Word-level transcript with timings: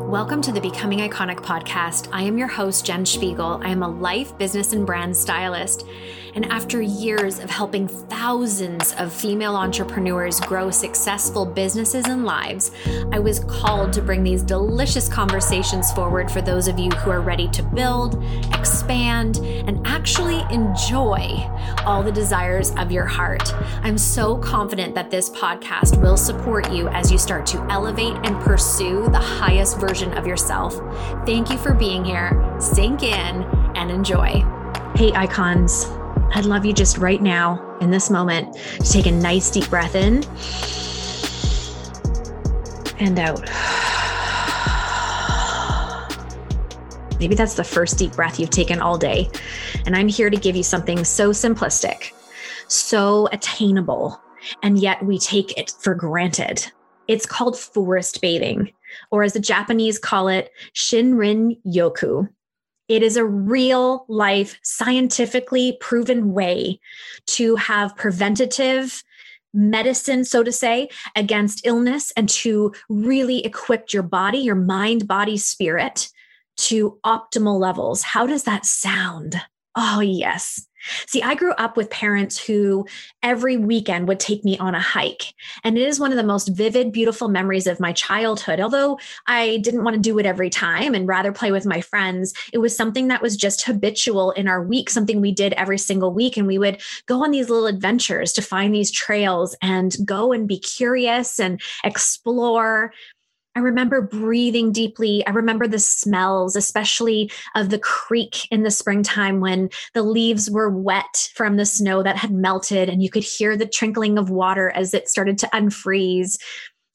Welcome 0.00 0.42
to 0.42 0.50
the 0.50 0.60
Becoming 0.60 0.98
Iconic 0.98 1.36
podcast. 1.36 2.08
I 2.12 2.22
am 2.22 2.36
your 2.36 2.48
host, 2.48 2.84
Jen 2.84 3.06
Spiegel. 3.06 3.60
I 3.62 3.68
am 3.68 3.84
a 3.84 3.88
life, 3.88 4.36
business, 4.36 4.72
and 4.72 4.84
brand 4.84 5.16
stylist. 5.16 5.86
And 6.34 6.46
after 6.46 6.80
years 6.82 7.38
of 7.38 7.48
helping 7.48 7.86
thousands 7.86 8.92
of 8.94 9.12
female 9.12 9.54
entrepreneurs 9.54 10.40
grow 10.40 10.70
successful 10.70 11.46
businesses 11.46 12.06
and 12.06 12.24
lives, 12.24 12.72
I 13.12 13.20
was 13.20 13.40
called 13.40 13.92
to 13.92 14.02
bring 14.02 14.24
these 14.24 14.42
delicious 14.42 15.08
conversations 15.08 15.92
forward 15.92 16.30
for 16.30 16.42
those 16.42 16.66
of 16.66 16.78
you 16.78 16.90
who 16.90 17.10
are 17.10 17.20
ready 17.20 17.48
to 17.48 17.62
build, 17.62 18.22
expand, 18.52 19.38
and 19.38 19.86
actually 19.86 20.42
enjoy 20.52 21.48
all 21.86 22.02
the 22.02 22.12
desires 22.12 22.72
of 22.76 22.90
your 22.90 23.06
heart. 23.06 23.54
I'm 23.82 23.98
so 23.98 24.36
confident 24.38 24.94
that 24.96 25.10
this 25.10 25.30
podcast 25.30 26.00
will 26.02 26.16
support 26.16 26.72
you 26.72 26.88
as 26.88 27.12
you 27.12 27.18
start 27.18 27.46
to 27.46 27.64
elevate 27.70 28.16
and 28.24 28.40
pursue 28.40 29.08
the 29.10 29.18
highest 29.18 29.78
version 29.78 30.12
of 30.14 30.26
yourself. 30.26 30.74
Thank 31.24 31.50
you 31.50 31.58
for 31.58 31.74
being 31.74 32.04
here. 32.04 32.56
Sink 32.58 33.02
in 33.02 33.44
and 33.76 33.90
enjoy. 33.90 34.44
Hey, 34.96 35.12
icons. 35.14 35.86
I'd 36.36 36.46
love 36.46 36.66
you 36.66 36.72
just 36.72 36.98
right 36.98 37.22
now, 37.22 37.78
in 37.80 37.92
this 37.92 38.10
moment, 38.10 38.56
to 38.56 38.90
take 38.90 39.06
a 39.06 39.12
nice 39.12 39.52
deep 39.52 39.70
breath 39.70 39.94
in 39.94 40.24
and 42.98 43.16
out. 43.20 43.40
Maybe 47.20 47.36
that's 47.36 47.54
the 47.54 47.62
first 47.62 47.98
deep 47.98 48.14
breath 48.14 48.40
you've 48.40 48.50
taken 48.50 48.80
all 48.80 48.98
day. 48.98 49.30
And 49.86 49.94
I'm 49.94 50.08
here 50.08 50.28
to 50.28 50.36
give 50.36 50.56
you 50.56 50.64
something 50.64 51.04
so 51.04 51.30
simplistic, 51.30 52.10
so 52.66 53.28
attainable, 53.30 54.20
and 54.64 54.76
yet 54.76 55.04
we 55.04 55.20
take 55.20 55.56
it 55.56 55.72
for 55.78 55.94
granted. 55.94 56.66
It's 57.06 57.26
called 57.26 57.56
forest 57.56 58.20
bathing, 58.20 58.72
or 59.12 59.22
as 59.22 59.34
the 59.34 59.40
Japanese 59.40 60.00
call 60.00 60.26
it, 60.26 60.50
Shinrin 60.74 61.60
Yoku. 61.64 62.28
It 62.88 63.02
is 63.02 63.16
a 63.16 63.24
real 63.24 64.04
life, 64.08 64.58
scientifically 64.62 65.76
proven 65.80 66.32
way 66.34 66.80
to 67.28 67.56
have 67.56 67.96
preventative 67.96 69.02
medicine, 69.54 70.24
so 70.24 70.42
to 70.42 70.52
say, 70.52 70.88
against 71.16 71.66
illness 71.66 72.12
and 72.16 72.28
to 72.28 72.74
really 72.88 73.44
equip 73.44 73.92
your 73.92 74.02
body, 74.02 74.38
your 74.38 74.56
mind, 74.56 75.06
body, 75.08 75.36
spirit 75.36 76.10
to 76.56 76.98
optimal 77.04 77.58
levels. 77.58 78.02
How 78.02 78.26
does 78.26 78.44
that 78.44 78.66
sound? 78.66 79.40
Oh, 79.76 80.00
yes. 80.00 80.66
See, 81.06 81.22
I 81.22 81.34
grew 81.34 81.52
up 81.52 81.76
with 81.76 81.88
parents 81.88 82.38
who 82.38 82.86
every 83.22 83.56
weekend 83.56 84.06
would 84.06 84.20
take 84.20 84.44
me 84.44 84.58
on 84.58 84.74
a 84.74 84.80
hike. 84.80 85.34
And 85.64 85.78
it 85.78 85.88
is 85.88 85.98
one 85.98 86.10
of 86.10 86.18
the 86.18 86.22
most 86.22 86.48
vivid, 86.48 86.92
beautiful 86.92 87.28
memories 87.28 87.66
of 87.66 87.80
my 87.80 87.92
childhood. 87.92 88.60
Although 88.60 88.98
I 89.26 89.58
didn't 89.62 89.82
want 89.82 89.94
to 89.94 90.00
do 90.00 90.18
it 90.18 90.26
every 90.26 90.50
time 90.50 90.94
and 90.94 91.08
rather 91.08 91.32
play 91.32 91.50
with 91.52 91.64
my 91.64 91.80
friends, 91.80 92.34
it 92.52 92.58
was 92.58 92.76
something 92.76 93.08
that 93.08 93.22
was 93.22 93.36
just 93.36 93.64
habitual 93.64 94.32
in 94.32 94.46
our 94.46 94.62
week, 94.62 94.90
something 94.90 95.20
we 95.20 95.32
did 95.32 95.54
every 95.54 95.78
single 95.78 96.12
week. 96.12 96.36
And 96.36 96.46
we 96.46 96.58
would 96.58 96.82
go 97.06 97.24
on 97.24 97.30
these 97.30 97.48
little 97.48 97.66
adventures 97.66 98.32
to 98.34 98.42
find 98.42 98.74
these 98.74 98.90
trails 98.90 99.56
and 99.62 99.96
go 100.04 100.32
and 100.32 100.46
be 100.46 100.58
curious 100.58 101.40
and 101.40 101.60
explore. 101.82 102.92
I 103.56 103.60
remember 103.60 104.02
breathing 104.02 104.72
deeply. 104.72 105.24
I 105.26 105.30
remember 105.30 105.68
the 105.68 105.78
smells, 105.78 106.56
especially 106.56 107.30
of 107.54 107.70
the 107.70 107.78
creek 107.78 108.48
in 108.50 108.64
the 108.64 108.70
springtime 108.70 109.40
when 109.40 109.70
the 109.92 110.02
leaves 110.02 110.50
were 110.50 110.68
wet 110.68 111.30
from 111.34 111.56
the 111.56 111.66
snow 111.66 112.02
that 112.02 112.16
had 112.16 112.32
melted 112.32 112.88
and 112.88 113.02
you 113.02 113.10
could 113.10 113.22
hear 113.22 113.56
the 113.56 113.66
trickling 113.66 114.18
of 114.18 114.28
water 114.28 114.70
as 114.70 114.92
it 114.92 115.08
started 115.08 115.38
to 115.38 115.50
unfreeze. 115.54 116.36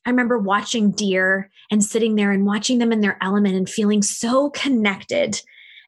I 0.05 0.09
remember 0.09 0.37
watching 0.37 0.91
deer 0.91 1.49
and 1.71 1.83
sitting 1.83 2.15
there 2.15 2.31
and 2.31 2.45
watching 2.45 2.79
them 2.79 2.91
in 2.91 3.01
their 3.01 3.17
element 3.21 3.55
and 3.55 3.69
feeling 3.69 4.01
so 4.01 4.49
connected 4.49 5.41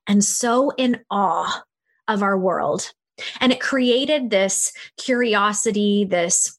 and 0.07 0.23
so 0.23 0.71
in 0.77 1.01
awe 1.09 1.63
of 2.07 2.23
our 2.23 2.37
world. 2.37 2.91
And 3.39 3.51
it 3.51 3.59
created 3.59 4.29
this 4.29 4.71
curiosity, 4.97 6.05
this 6.05 6.57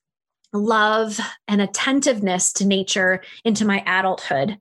love 0.53 1.19
and 1.49 1.61
attentiveness 1.61 2.53
to 2.55 2.67
nature 2.67 3.23
into 3.45 3.65
my 3.65 3.83
adulthood. 3.87 4.59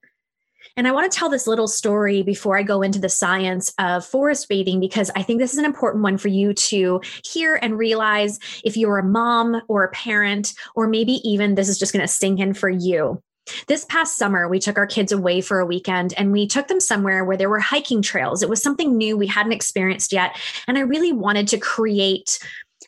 And 0.77 0.87
I 0.87 0.91
want 0.91 1.11
to 1.11 1.17
tell 1.17 1.29
this 1.29 1.47
little 1.47 1.67
story 1.67 2.23
before 2.23 2.57
I 2.57 2.63
go 2.63 2.81
into 2.81 2.99
the 2.99 3.09
science 3.09 3.73
of 3.77 4.05
forest 4.05 4.47
bathing 4.47 4.79
because 4.79 5.11
I 5.15 5.21
think 5.21 5.39
this 5.39 5.51
is 5.53 5.59
an 5.59 5.65
important 5.65 6.03
one 6.03 6.17
for 6.17 6.29
you 6.29 6.53
to 6.53 7.01
hear 7.25 7.59
and 7.61 7.77
realize 7.77 8.39
if 8.63 8.77
you're 8.77 8.97
a 8.97 9.03
mom 9.03 9.61
or 9.67 9.83
a 9.83 9.91
parent, 9.91 10.53
or 10.75 10.87
maybe 10.87 11.13
even 11.29 11.55
this 11.55 11.67
is 11.67 11.77
just 11.77 11.93
going 11.93 12.01
to 12.01 12.07
sink 12.07 12.39
in 12.39 12.53
for 12.53 12.69
you. 12.69 13.21
This 13.67 13.85
past 13.85 14.17
summer, 14.17 14.47
we 14.47 14.59
took 14.59 14.77
our 14.77 14.87
kids 14.87 15.11
away 15.11 15.41
for 15.41 15.59
a 15.59 15.65
weekend 15.65 16.13
and 16.15 16.31
we 16.31 16.47
took 16.47 16.67
them 16.67 16.79
somewhere 16.79 17.25
where 17.25 17.37
there 17.37 17.49
were 17.49 17.59
hiking 17.59 18.01
trails. 18.01 18.41
It 18.41 18.49
was 18.49 18.63
something 18.63 18.97
new 18.97 19.17
we 19.17 19.27
hadn't 19.27 19.51
experienced 19.51 20.13
yet. 20.13 20.37
And 20.67 20.77
I 20.77 20.81
really 20.81 21.11
wanted 21.11 21.47
to 21.49 21.57
create 21.57 22.39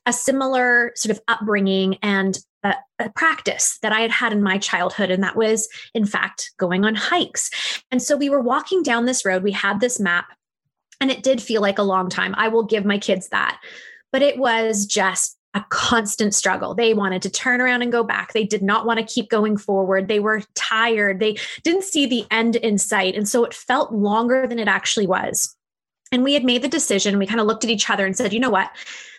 a 0.06 0.14
similar 0.14 0.94
sort 0.96 1.18
of 1.18 1.24
upbringing 1.28 1.98
and 2.02 2.38
a, 2.64 2.76
practice 3.16 3.80
that 3.82 3.92
I 3.92 4.00
had 4.00 4.12
had 4.12 4.32
in 4.32 4.42
my 4.42 4.58
childhood. 4.58 5.12
And 5.12 5.22
that 5.24 5.36
was, 5.36 5.68
in 5.94 6.06
fact, 6.06 6.52
going 6.58 6.86
on 6.86 6.96
hikes. 6.96 7.84
And 7.92 8.02
so 8.02 8.16
we 8.16 8.30
were 8.30 8.40
walking 8.40 8.82
down 8.82 9.06
this 9.06 9.26
road. 9.26 9.44
We 9.44 9.52
had 9.52 9.82
this 9.82 10.00
map, 10.00 10.28
and 11.02 11.12
it 11.12 11.22
did 11.22 11.42
feel 11.42 11.62
like 11.62 11.78
a 11.78 11.84
long 11.84 12.10
time. 12.10 12.34
I 12.38 12.48
will 12.48 12.64
give 12.64 12.86
my 12.86 12.98
kids 12.98 13.28
that. 13.30 13.60
But 14.12 14.22
it 14.22 14.38
was 14.38 14.86
just 14.86 15.38
a 15.54 15.66
constant 15.70 16.34
struggle. 16.34 16.74
They 16.74 16.94
wanted 16.94 17.22
to 17.24 17.30
turn 17.30 17.62
around 17.62 17.82
and 17.82 17.92
go 17.92 18.04
back. 18.04 18.34
They 18.34 18.46
did 18.46 18.64
not 18.64 18.86
want 18.86 19.00
to 19.00 19.06
keep 19.06 19.30
going 19.30 19.58
forward. 19.58 20.08
They 20.08 20.20
were 20.20 20.42
tired. 20.56 21.20
They 21.20 21.38
didn't 21.64 21.84
see 21.84 22.06
the 22.06 22.26
end 22.32 22.56
in 22.56 22.78
sight. 22.78 23.16
And 23.16 23.28
so 23.28 23.44
it 23.44 23.54
felt 23.54 23.92
longer 23.92 24.48
than 24.48 24.60
it 24.60 24.68
actually 24.68 25.08
was. 25.08 25.56
And 26.12 26.24
we 26.24 26.34
had 26.34 26.44
made 26.44 26.62
the 26.62 26.68
decision. 26.68 27.20
We 27.20 27.28
kind 27.28 27.40
of 27.40 27.48
looked 27.48 27.64
at 27.64 27.70
each 27.70 27.90
other 27.90 28.06
and 28.06 28.16
said, 28.16 28.34
you 28.34 28.40
know 28.40 28.50
what? 28.50 28.72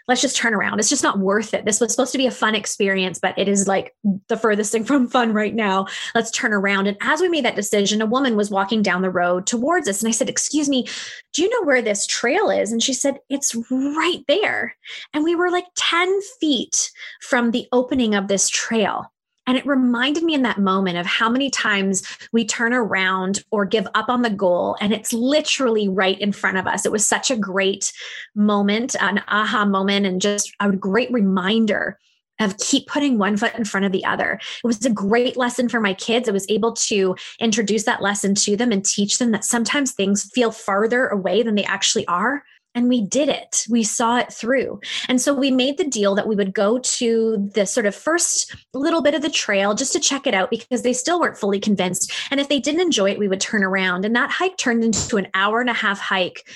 Let's 0.08 0.20
just 0.20 0.36
turn 0.36 0.54
around. 0.54 0.78
It's 0.78 0.88
just 0.88 1.02
not 1.02 1.18
worth 1.18 1.54
it. 1.54 1.64
This 1.64 1.80
was 1.80 1.92
supposed 1.92 2.12
to 2.12 2.18
be 2.18 2.26
a 2.26 2.30
fun 2.30 2.54
experience, 2.54 3.18
but 3.18 3.38
it 3.38 3.48
is 3.48 3.66
like 3.66 3.94
the 4.28 4.36
furthest 4.36 4.72
thing 4.72 4.84
from 4.84 5.08
fun 5.08 5.32
right 5.32 5.54
now. 5.54 5.86
Let's 6.14 6.30
turn 6.30 6.52
around. 6.52 6.86
And 6.86 6.96
as 7.00 7.20
we 7.20 7.28
made 7.28 7.44
that 7.44 7.56
decision, 7.56 8.02
a 8.02 8.06
woman 8.06 8.36
was 8.36 8.50
walking 8.50 8.82
down 8.82 9.02
the 9.02 9.10
road 9.10 9.46
towards 9.46 9.88
us. 9.88 10.02
And 10.02 10.08
I 10.08 10.12
said, 10.12 10.28
Excuse 10.28 10.68
me, 10.68 10.86
do 11.32 11.42
you 11.42 11.48
know 11.50 11.66
where 11.66 11.82
this 11.82 12.06
trail 12.06 12.50
is? 12.50 12.72
And 12.72 12.82
she 12.82 12.94
said, 12.94 13.18
It's 13.28 13.54
right 13.70 14.24
there. 14.28 14.76
And 15.12 15.24
we 15.24 15.34
were 15.34 15.50
like 15.50 15.66
10 15.76 16.20
feet 16.40 16.90
from 17.20 17.50
the 17.50 17.66
opening 17.72 18.14
of 18.14 18.28
this 18.28 18.48
trail. 18.48 19.10
And 19.46 19.56
it 19.58 19.66
reminded 19.66 20.24
me 20.24 20.34
in 20.34 20.42
that 20.42 20.58
moment 20.58 20.96
of 20.96 21.06
how 21.06 21.28
many 21.28 21.50
times 21.50 22.02
we 22.32 22.44
turn 22.44 22.72
around 22.72 23.44
or 23.50 23.64
give 23.64 23.86
up 23.94 24.08
on 24.08 24.22
the 24.22 24.30
goal 24.30 24.76
and 24.80 24.92
it's 24.92 25.12
literally 25.12 25.88
right 25.88 26.18
in 26.18 26.32
front 26.32 26.56
of 26.56 26.66
us. 26.66 26.86
It 26.86 26.92
was 26.92 27.06
such 27.06 27.30
a 27.30 27.36
great 27.36 27.92
moment, 28.34 28.96
an 29.00 29.22
aha 29.28 29.64
moment, 29.64 30.06
and 30.06 30.20
just 30.20 30.52
a 30.60 30.72
great 30.72 31.12
reminder 31.12 31.98
of 32.40 32.58
keep 32.58 32.88
putting 32.88 33.16
one 33.18 33.36
foot 33.36 33.54
in 33.54 33.64
front 33.64 33.86
of 33.86 33.92
the 33.92 34.04
other. 34.04 34.40
It 34.62 34.66
was 34.66 34.84
a 34.84 34.90
great 34.90 35.36
lesson 35.36 35.68
for 35.68 35.80
my 35.80 35.94
kids. 35.94 36.28
I 36.28 36.32
was 36.32 36.50
able 36.50 36.72
to 36.72 37.14
introduce 37.38 37.84
that 37.84 38.02
lesson 38.02 38.34
to 38.36 38.56
them 38.56 38.72
and 38.72 38.84
teach 38.84 39.18
them 39.18 39.30
that 39.30 39.44
sometimes 39.44 39.92
things 39.92 40.30
feel 40.34 40.50
farther 40.50 41.06
away 41.06 41.42
than 41.42 41.54
they 41.54 41.64
actually 41.64 42.06
are 42.06 42.42
and 42.74 42.88
we 42.88 43.02
did 43.02 43.28
it. 43.28 43.64
We 43.68 43.84
saw 43.84 44.18
it 44.18 44.32
through. 44.32 44.80
And 45.08 45.20
so 45.20 45.32
we 45.32 45.50
made 45.50 45.78
the 45.78 45.88
deal 45.88 46.14
that 46.14 46.26
we 46.26 46.34
would 46.34 46.52
go 46.52 46.78
to 46.78 47.50
the 47.54 47.66
sort 47.66 47.86
of 47.86 47.94
first 47.94 48.54
little 48.74 49.02
bit 49.02 49.14
of 49.14 49.22
the 49.22 49.30
trail 49.30 49.74
just 49.74 49.92
to 49.92 50.00
check 50.00 50.26
it 50.26 50.34
out 50.34 50.50
because 50.50 50.82
they 50.82 50.92
still 50.92 51.20
weren't 51.20 51.38
fully 51.38 51.60
convinced. 51.60 52.12
And 52.30 52.40
if 52.40 52.48
they 52.48 52.60
didn't 52.60 52.80
enjoy 52.80 53.10
it, 53.10 53.18
we 53.18 53.28
would 53.28 53.40
turn 53.40 53.62
around. 53.62 54.04
And 54.04 54.16
that 54.16 54.30
hike 54.30 54.56
turned 54.56 54.84
into 54.84 55.16
an 55.16 55.28
hour 55.34 55.60
and 55.60 55.70
a 55.70 55.74
half 55.74 56.00
hike 56.00 56.48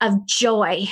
of 0.00 0.26
joy, 0.26 0.86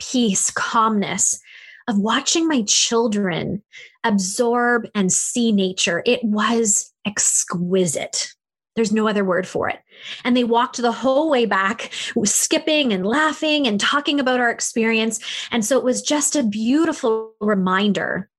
peace, 0.00 0.50
calmness, 0.50 1.38
of 1.86 1.98
watching 1.98 2.46
my 2.46 2.62
children 2.62 3.62
absorb 4.04 4.86
and 4.94 5.12
see 5.12 5.52
nature. 5.52 6.02
It 6.04 6.22
was 6.22 6.92
exquisite. 7.06 8.32
There's 8.78 8.92
no 8.92 9.08
other 9.08 9.24
word 9.24 9.44
for 9.44 9.68
it. 9.68 9.80
And 10.22 10.36
they 10.36 10.44
walked 10.44 10.76
the 10.76 10.92
whole 10.92 11.28
way 11.28 11.46
back, 11.46 11.90
skipping 12.24 12.92
and 12.92 13.04
laughing 13.04 13.66
and 13.66 13.80
talking 13.80 14.20
about 14.20 14.38
our 14.38 14.50
experience. 14.50 15.18
And 15.50 15.64
so 15.64 15.76
it 15.76 15.82
was 15.82 16.00
just 16.00 16.36
a 16.36 16.44
beautiful 16.44 17.32
reminder 17.40 18.30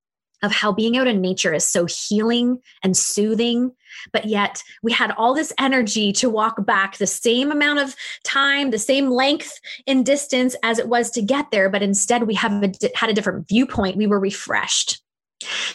of 0.42 0.54
how 0.54 0.72
being 0.72 0.96
out 0.96 1.08
in 1.08 1.20
nature 1.20 1.54
is 1.54 1.66
so 1.66 1.86
healing 1.86 2.60
and 2.82 2.96
soothing. 2.96 3.74
But 4.14 4.26
yet 4.26 4.64
we 4.82 4.94
had 4.94 5.12
all 5.12 5.34
this 5.34 5.52
energy 5.60 6.14
to 6.14 6.30
walk 6.30 6.66
back 6.66 6.96
the 6.96 7.06
same 7.06 7.52
amount 7.52 7.80
of 7.80 7.94
time, 8.24 8.72
the 8.72 8.80
same 8.80 9.10
length 9.10 9.60
in 9.86 10.04
distance 10.04 10.56
as 10.64 10.80
it 10.80 10.88
was 10.88 11.10
to 11.12 11.22
get 11.22 11.52
there. 11.52 11.70
But 11.70 11.84
instead, 11.84 12.24
we 12.24 12.36
have 12.36 12.64
a, 12.64 12.72
had 12.96 13.10
a 13.10 13.14
different 13.14 13.50
viewpoint. 13.50 13.98
We 13.98 14.08
were 14.08 14.22
refreshed. 14.22 15.02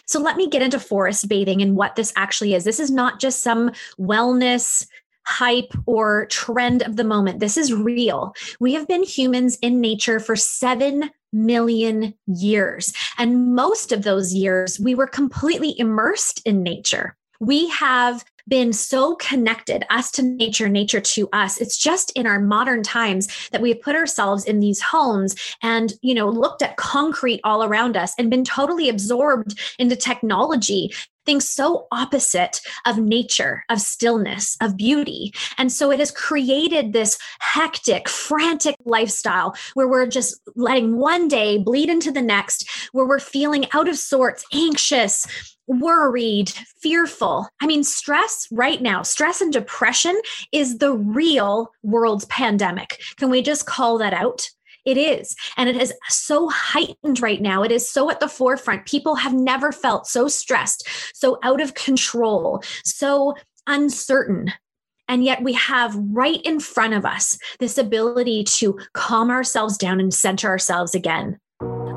So 0.06 0.20
let 0.20 0.36
me 0.36 0.48
get 0.48 0.62
into 0.62 0.78
forest 0.78 1.28
bathing 1.28 1.62
and 1.62 1.76
what 1.76 1.96
this 1.96 2.12
actually 2.16 2.54
is. 2.54 2.64
This 2.64 2.80
is 2.80 2.90
not 2.90 3.20
just 3.20 3.42
some 3.42 3.70
wellness 3.98 4.86
hype 5.26 5.72
or 5.86 6.26
trend 6.26 6.82
of 6.82 6.96
the 6.96 7.04
moment. 7.04 7.40
This 7.40 7.56
is 7.56 7.72
real. 7.72 8.34
We 8.60 8.74
have 8.74 8.86
been 8.86 9.02
humans 9.02 9.56
in 9.62 9.80
nature 9.80 10.20
for 10.20 10.36
7 10.36 11.10
million 11.32 12.14
years. 12.26 12.92
And 13.18 13.54
most 13.54 13.90
of 13.90 14.02
those 14.02 14.34
years, 14.34 14.78
we 14.78 14.94
were 14.94 15.06
completely 15.06 15.78
immersed 15.78 16.42
in 16.44 16.62
nature. 16.62 17.16
We 17.40 17.68
have 17.70 18.24
been 18.48 18.72
so 18.72 19.14
connected, 19.16 19.84
us 19.90 20.10
to 20.12 20.22
nature, 20.22 20.68
nature 20.68 21.00
to 21.00 21.28
us. 21.32 21.58
It's 21.58 21.78
just 21.78 22.10
in 22.12 22.26
our 22.26 22.40
modern 22.40 22.82
times 22.82 23.28
that 23.52 23.62
we've 23.62 23.80
put 23.80 23.96
ourselves 23.96 24.44
in 24.44 24.60
these 24.60 24.80
homes 24.80 25.34
and, 25.62 25.94
you 26.02 26.14
know, 26.14 26.28
looked 26.28 26.62
at 26.62 26.76
concrete 26.76 27.40
all 27.44 27.64
around 27.64 27.96
us 27.96 28.14
and 28.18 28.30
been 28.30 28.44
totally 28.44 28.88
absorbed 28.88 29.58
into 29.78 29.96
technology 29.96 30.92
things 31.26 31.48
so 31.48 31.86
opposite 31.90 32.60
of 32.86 32.98
nature, 32.98 33.64
of 33.68 33.80
stillness, 33.80 34.56
of 34.60 34.76
beauty. 34.76 35.32
And 35.58 35.72
so 35.72 35.90
it 35.90 35.98
has 35.98 36.10
created 36.10 36.92
this 36.92 37.18
hectic, 37.40 38.08
frantic 38.08 38.76
lifestyle 38.84 39.54
where 39.74 39.88
we're 39.88 40.06
just 40.06 40.40
letting 40.56 40.96
one 40.96 41.28
day 41.28 41.58
bleed 41.58 41.88
into 41.88 42.10
the 42.10 42.22
next, 42.22 42.68
where 42.92 43.06
we're 43.06 43.18
feeling 43.18 43.66
out 43.72 43.88
of 43.88 43.96
sorts, 43.96 44.44
anxious, 44.52 45.26
worried, 45.66 46.50
fearful. 46.80 47.48
I 47.60 47.66
mean, 47.66 47.84
stress 47.84 48.46
right 48.50 48.80
now, 48.82 49.02
stress 49.02 49.40
and 49.40 49.52
depression 49.52 50.20
is 50.52 50.78
the 50.78 50.92
real 50.92 51.70
world's 51.82 52.26
pandemic. 52.26 53.00
Can 53.16 53.30
we 53.30 53.42
just 53.42 53.66
call 53.66 53.98
that 53.98 54.12
out? 54.12 54.48
It 54.84 54.98
is. 54.98 55.34
And 55.56 55.68
it 55.68 55.76
is 55.76 55.92
so 56.08 56.48
heightened 56.48 57.20
right 57.20 57.40
now. 57.40 57.62
It 57.62 57.72
is 57.72 57.88
so 57.88 58.10
at 58.10 58.20
the 58.20 58.28
forefront. 58.28 58.86
People 58.86 59.14
have 59.16 59.32
never 59.32 59.72
felt 59.72 60.06
so 60.06 60.28
stressed, 60.28 60.86
so 61.14 61.38
out 61.42 61.60
of 61.60 61.74
control, 61.74 62.62
so 62.84 63.34
uncertain. 63.66 64.52
And 65.08 65.24
yet 65.24 65.42
we 65.42 65.52
have 65.54 65.96
right 65.96 66.40
in 66.42 66.60
front 66.60 66.94
of 66.94 67.04
us 67.04 67.38
this 67.58 67.78
ability 67.78 68.44
to 68.44 68.78
calm 68.92 69.30
ourselves 69.30 69.76
down 69.76 70.00
and 70.00 70.12
center 70.12 70.48
ourselves 70.48 70.94
again 70.94 71.38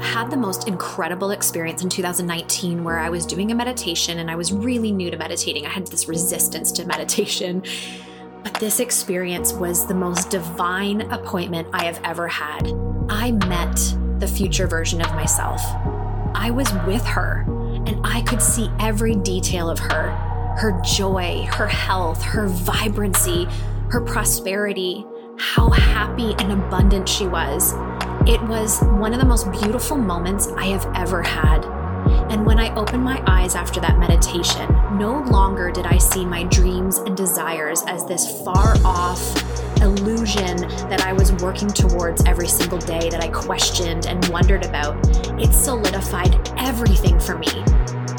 had 0.02 0.30
the 0.30 0.38
most 0.38 0.68
incredible 0.68 1.32
experience 1.32 1.82
in 1.82 1.90
2019 1.90 2.84
where 2.84 3.00
I 3.00 3.10
was 3.10 3.26
doing 3.26 3.52
a 3.52 3.56
meditation 3.56 4.20
and 4.20 4.30
I 4.30 4.36
was 4.36 4.54
really 4.54 4.92
new 4.92 5.10
to 5.10 5.18
meditating. 5.18 5.66
I 5.66 5.70
had 5.70 5.88
this 5.88 6.08
resistance 6.08 6.72
to 6.74 6.86
meditation. 6.86 7.64
This 8.60 8.80
experience 8.80 9.54
was 9.54 9.86
the 9.86 9.94
most 9.94 10.32
divine 10.32 11.02
appointment 11.12 11.68
I 11.74 11.86
have 11.86 12.02
ever 12.04 12.28
had. 12.28 12.74
I 13.08 13.32
met 13.32 13.76
the 14.20 14.28
future 14.28 14.66
version 14.66 15.00
of 15.00 15.14
myself. 15.14 15.62
I 16.34 16.50
was 16.50 16.68
with 16.88 17.06
her 17.06 17.46
and 17.86 18.02
I 18.04 18.24
could 18.24 18.42
see 18.42 18.72
every 18.80 19.16
detail 19.16 19.70
of 19.70 19.78
her 19.78 20.10
her 20.58 20.82
joy, 20.84 21.48
her 21.52 21.68
health, 21.68 22.24
her 22.24 22.48
vibrancy, 22.48 23.46
her 23.92 24.02
prosperity, 24.02 25.06
how 25.38 25.70
happy 25.70 26.34
and 26.40 26.52
abundant 26.52 27.08
she 27.08 27.28
was. 27.28 27.74
It 28.28 28.42
was 28.48 28.82
one 28.82 29.14
of 29.14 29.20
the 29.20 29.26
most 29.26 29.52
beautiful 29.52 29.98
moments 29.98 30.48
I 30.58 30.66
have 30.66 30.92
ever 30.96 31.22
had. 31.22 31.77
And 32.30 32.46
when 32.46 32.60
I 32.60 32.74
opened 32.76 33.04
my 33.04 33.24
eyes 33.28 33.56
after 33.56 33.80
that 33.82 34.00
meditation, 34.00 34.68
no 34.98 35.22
longer 35.24 35.72
did 35.72 35.86
I 35.86 35.98
see 35.98 36.26
my 36.26 36.44
dreams 36.44 36.98
and 36.98 37.16
desires 37.16 37.84
as 37.88 38.06
this 38.06 38.42
far 38.44 38.76
off 38.84 39.22
illusion 39.82 40.58
that 40.90 41.02
I 41.02 41.14
was 41.14 41.32
working 41.34 41.68
towards 41.68 42.24
every 42.26 42.48
single 42.48 42.80
day 42.80 43.10
that 43.10 43.24
I 43.24 43.30
questioned 43.30 44.08
and 44.08 44.26
wondered 44.30 44.66
about. 44.66 44.98
It 45.42 45.54
solidified 45.54 46.52
everything 46.58 47.20
for 47.20 47.38
me. 47.38 47.64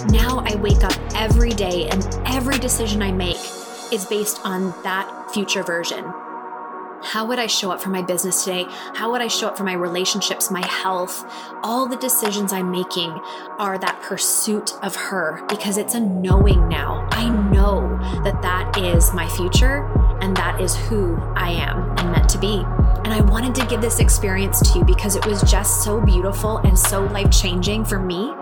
Now 0.09 0.45
I 0.47 0.57
wake 0.57 0.85
up 0.85 0.95
every 1.15 1.51
day 1.51 1.89
and 1.89 2.05
every 2.27 2.59
decision 2.59 3.03
I 3.03 3.13
make 3.13 3.39
is 3.93 4.07
based 4.07 4.41
on 4.45 4.75
that 4.83 5.31
future 5.33 5.63
version. 5.63 6.05
How 7.03 7.25
would 7.27 7.39
I 7.39 7.47
show 7.47 7.71
up 7.71 7.81
for 7.81 7.91
my 7.91 8.03
business 8.03 8.45
today? 8.45 8.67
How 8.69 9.11
would 9.13 9.23
I 9.23 9.29
show 9.29 9.47
up 9.47 9.57
for 9.57 9.65
my 9.65 9.75
relationships, 9.75 10.51
my 10.51 10.67
health? 10.67 11.25
All 11.63 11.89
the 11.89 11.97
decisions 11.97 12.53
I'm 12.53 12.71
making 12.71 13.11
are 13.59 13.79
that 13.79 14.03
pursuit 14.03 14.75
of 14.83 14.97
her 14.97 15.45
because 15.49 15.79
it's 15.79 15.95
a 15.95 16.01
knowing 16.01 16.69
now. 16.69 17.07
I 17.13 17.29
know 17.29 17.99
that 18.25 18.43
that 18.43 18.77
is 18.79 19.15
my 19.15 19.29
future 19.29 19.87
and 20.21 20.37
that 20.37 20.61
is 20.61 20.77
who 20.77 21.17
I 21.37 21.51
am 21.51 21.97
and 21.99 22.11
meant 22.11 22.29
to 22.31 22.39
be. 22.39 22.65
And 23.05 23.15
I 23.15 23.21
wanted 23.21 23.55
to 23.57 23.67
give 23.67 23.81
this 23.81 24.01
experience 24.01 24.61
to 24.73 24.81
you 24.81 24.85
because 24.85 25.15
it 25.15 25.25
was 25.25 25.41
just 25.43 25.85
so 25.85 26.01
beautiful 26.01 26.59
and 26.59 26.77
so 26.77 27.05
life 27.05 27.31
changing 27.31 27.85
for 27.85 28.01
me. 28.01 28.35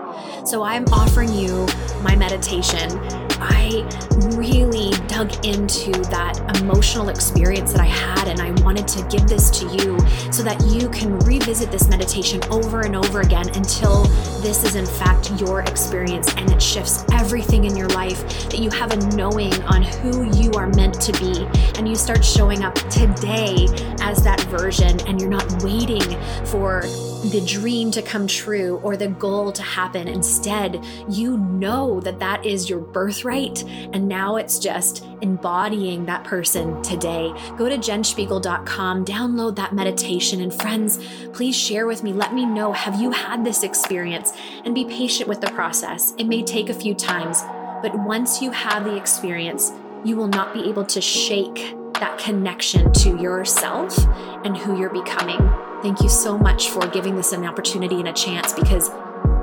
So 0.45 0.63
I'm 0.63 0.85
offering 0.91 1.31
you 1.31 1.67
my 2.01 2.15
meditation 2.15 3.26
I 3.39 3.87
really 4.35 4.91
dug 5.07 5.45
into 5.45 5.91
that 6.09 6.39
emotional 6.61 7.09
experience 7.09 7.71
that 7.71 7.81
I 7.81 7.85
had, 7.85 8.27
and 8.27 8.41
I 8.41 8.51
wanted 8.63 8.87
to 8.89 9.07
give 9.07 9.27
this 9.27 9.49
to 9.59 9.65
you 9.65 9.99
so 10.31 10.43
that 10.43 10.61
you 10.65 10.89
can 10.89 11.17
revisit 11.19 11.71
this 11.71 11.87
meditation 11.87 12.41
over 12.51 12.81
and 12.81 12.95
over 12.95 13.21
again 13.21 13.49
until 13.55 14.03
this 14.41 14.63
is, 14.63 14.75
in 14.75 14.85
fact, 14.85 15.31
your 15.39 15.61
experience 15.61 16.33
and 16.35 16.51
it 16.51 16.61
shifts 16.61 17.03
everything 17.13 17.65
in 17.65 17.75
your 17.75 17.89
life. 17.89 18.49
That 18.49 18.59
you 18.59 18.69
have 18.71 18.91
a 18.91 18.97
knowing 19.15 19.53
on 19.63 19.83
who 19.83 20.31
you 20.37 20.51
are 20.53 20.67
meant 20.67 20.99
to 21.01 21.11
be, 21.13 21.47
and 21.77 21.87
you 21.87 21.95
start 21.95 22.23
showing 22.23 22.63
up 22.63 22.75
today 22.89 23.67
as 24.01 24.23
that 24.23 24.41
version, 24.49 24.99
and 25.07 25.19
you're 25.19 25.29
not 25.29 25.63
waiting 25.63 26.01
for 26.45 26.83
the 27.29 27.41
dream 27.41 27.91
to 27.91 28.01
come 28.01 28.27
true 28.27 28.79
or 28.83 28.95
the 28.95 29.07
goal 29.07 29.51
to 29.51 29.61
happen. 29.61 30.07
Instead, 30.07 30.83
you 31.09 31.37
know 31.37 31.99
that 32.01 32.19
that 32.19 32.45
is 32.45 32.69
your 32.69 32.79
birthright. 32.79 33.63
And 33.93 34.07
now 34.07 34.35
it's 34.35 34.59
just 34.59 35.05
embodying 35.21 36.05
that 36.05 36.23
person 36.23 36.81
today. 36.83 37.33
Go 37.57 37.69
to 37.69 37.77
jenspiegel.com, 37.77 39.05
download 39.05 39.55
that 39.55 39.73
meditation. 39.73 40.41
And 40.41 40.53
friends, 40.53 40.99
please 41.33 41.55
share 41.55 41.87
with 41.87 42.03
me. 42.03 42.13
Let 42.13 42.33
me 42.33 42.45
know 42.45 42.71
have 42.71 42.99
you 42.99 43.11
had 43.11 43.43
this 43.43 43.63
experience? 43.63 44.33
And 44.63 44.75
be 44.75 44.85
patient 44.85 45.27
with 45.27 45.41
the 45.41 45.51
process. 45.51 46.13
It 46.17 46.25
may 46.25 46.43
take 46.43 46.69
a 46.69 46.73
few 46.73 46.93
times, 46.93 47.41
but 47.81 47.97
once 48.05 48.41
you 48.41 48.51
have 48.51 48.83
the 48.85 48.95
experience, 48.95 49.71
you 50.03 50.15
will 50.15 50.27
not 50.27 50.53
be 50.53 50.69
able 50.69 50.85
to 50.85 51.01
shake 51.01 51.75
that 51.99 52.17
connection 52.19 52.91
to 52.93 53.19
yourself 53.19 53.97
and 54.45 54.55
who 54.55 54.79
you're 54.79 54.89
becoming. 54.89 55.66
Thank 55.83 56.01
you 56.01 56.09
so 56.09 56.37
much 56.37 56.69
for 56.69 56.87
giving 56.87 57.15
this 57.15 57.31
an 57.33 57.45
opportunity 57.45 57.99
and 57.99 58.07
a 58.07 58.13
chance 58.13 58.51
because 58.51 58.89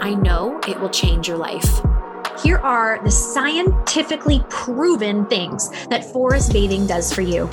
I 0.00 0.14
know 0.14 0.60
it 0.66 0.80
will 0.80 0.90
change 0.90 1.28
your 1.28 1.36
life. 1.36 1.80
Here 2.42 2.58
are 2.58 3.02
the 3.02 3.10
scientifically 3.10 4.44
proven 4.48 5.26
things 5.26 5.70
that 5.86 6.04
forest 6.04 6.52
bathing 6.52 6.86
does 6.86 7.12
for 7.12 7.22
you 7.22 7.48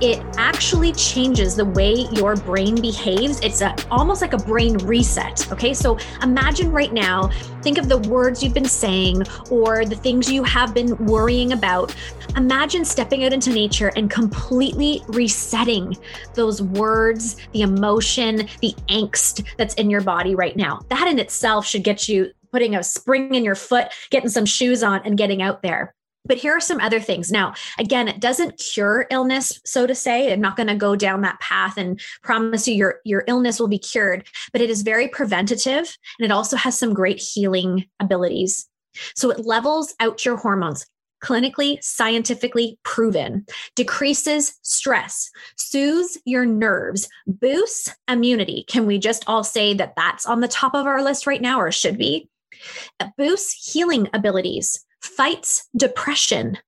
it 0.00 0.22
actually 0.36 0.92
changes 0.92 1.56
the 1.56 1.64
way 1.64 2.06
your 2.12 2.36
brain 2.36 2.80
behaves. 2.80 3.40
It's 3.40 3.60
a, 3.60 3.74
almost 3.90 4.20
like 4.20 4.32
a 4.32 4.38
brain 4.38 4.76
reset. 4.78 5.50
Okay. 5.52 5.74
So 5.74 5.98
imagine 6.22 6.70
right 6.70 6.92
now, 6.92 7.28
think 7.62 7.78
of 7.78 7.88
the 7.88 7.98
words 7.98 8.42
you've 8.42 8.54
been 8.54 8.64
saying 8.64 9.22
or 9.50 9.84
the 9.84 9.96
things 9.96 10.30
you 10.30 10.42
have 10.44 10.74
been 10.74 10.96
worrying 11.06 11.52
about. 11.52 11.94
Imagine 12.36 12.84
stepping 12.84 13.24
out 13.24 13.32
into 13.32 13.50
nature 13.50 13.92
and 13.96 14.10
completely 14.10 15.02
resetting 15.08 15.96
those 16.34 16.60
words, 16.60 17.36
the 17.52 17.62
emotion, 17.62 18.48
the 18.60 18.74
angst 18.88 19.46
that's 19.56 19.74
in 19.74 19.88
your 19.88 20.00
body 20.00 20.34
right 20.34 20.56
now. 20.56 20.80
That 20.88 21.08
in 21.08 21.18
itself 21.18 21.66
should 21.66 21.84
get 21.84 22.08
you 22.08 22.32
putting 22.54 22.76
a 22.76 22.84
spring 22.84 23.34
in 23.34 23.42
your 23.42 23.56
foot, 23.56 23.88
getting 24.10 24.28
some 24.28 24.46
shoes 24.46 24.84
on, 24.84 25.00
and 25.04 25.18
getting 25.18 25.42
out 25.42 25.60
there. 25.60 25.92
But 26.24 26.36
here 26.36 26.52
are 26.56 26.60
some 26.60 26.78
other 26.78 27.00
things. 27.00 27.32
Now, 27.32 27.54
again, 27.80 28.06
it 28.06 28.20
doesn't 28.20 28.58
cure 28.58 29.08
illness, 29.10 29.60
so 29.64 29.88
to 29.88 29.94
say. 29.94 30.32
I'm 30.32 30.40
not 30.40 30.56
going 30.56 30.68
to 30.68 30.76
go 30.76 30.94
down 30.94 31.22
that 31.22 31.40
path 31.40 31.76
and 31.76 32.00
promise 32.22 32.68
you 32.68 32.76
your, 32.76 33.00
your 33.04 33.24
illness 33.26 33.58
will 33.58 33.66
be 33.66 33.76
cured, 33.76 34.24
but 34.52 34.60
it 34.60 34.70
is 34.70 34.82
very 34.82 35.08
preventative 35.08 35.98
and 36.20 36.24
it 36.24 36.30
also 36.30 36.56
has 36.56 36.78
some 36.78 36.94
great 36.94 37.18
healing 37.18 37.86
abilities. 37.98 38.68
So 39.16 39.30
it 39.30 39.44
levels 39.44 39.96
out 39.98 40.24
your 40.24 40.36
hormones, 40.36 40.86
clinically, 41.24 41.82
scientifically 41.82 42.78
proven, 42.84 43.44
decreases 43.74 44.54
stress, 44.62 45.28
soothes 45.56 46.16
your 46.24 46.46
nerves, 46.46 47.08
boosts 47.26 47.92
immunity. 48.08 48.64
Can 48.68 48.86
we 48.86 48.98
just 48.98 49.24
all 49.26 49.42
say 49.42 49.74
that 49.74 49.94
that's 49.96 50.24
on 50.24 50.40
the 50.40 50.48
top 50.48 50.74
of 50.74 50.86
our 50.86 51.02
list 51.02 51.26
right 51.26 51.42
now, 51.42 51.60
or 51.60 51.72
should 51.72 51.98
be? 51.98 52.28
It 53.00 53.10
boosts 53.16 53.72
healing 53.72 54.08
abilities, 54.12 54.84
fights 55.00 55.68
depression, 55.76 56.58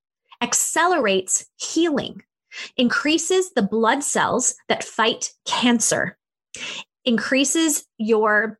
accelerates 0.40 1.46
healing, 1.56 2.22
increases 2.76 3.52
the 3.52 3.62
blood 3.62 4.02
cells 4.02 4.54
that 4.68 4.84
fight 4.84 5.32
cancer, 5.46 6.16
increases 7.04 7.84
your 7.98 8.58